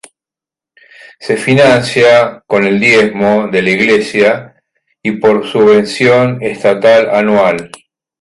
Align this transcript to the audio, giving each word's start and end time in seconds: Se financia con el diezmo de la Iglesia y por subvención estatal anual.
Se 1.19 1.37
financia 1.37 2.41
con 2.47 2.65
el 2.65 2.79
diezmo 2.79 3.47
de 3.49 3.61
la 3.61 3.69
Iglesia 3.69 4.55
y 5.03 5.11
por 5.17 5.45
subvención 5.45 6.41
estatal 6.41 7.11
anual. 7.11 7.69